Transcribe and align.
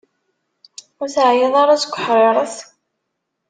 Ur 1.01 1.07
teɛyiḍ 1.15 1.53
ara 1.61 1.81
seg 1.81 1.93
uḥṛiṛet? 1.95 2.55